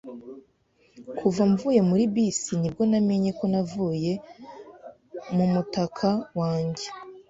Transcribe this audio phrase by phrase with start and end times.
[1.17, 4.13] Kuva mvuye muri bisi ni bwo namenye ko navuye
[5.35, 6.07] mu mutaka
[6.39, 6.85] wanjye.